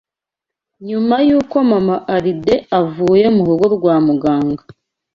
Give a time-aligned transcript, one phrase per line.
[0.87, 4.63] Nyuma y’uko Mama Alide avuye mu rugo rwa Muganga